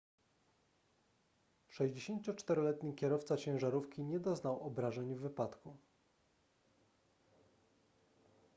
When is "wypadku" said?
5.19-5.77